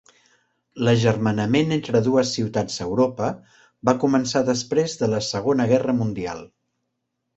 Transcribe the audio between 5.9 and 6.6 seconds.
Mundial.